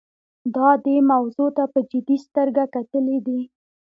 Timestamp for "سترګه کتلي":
2.25-3.17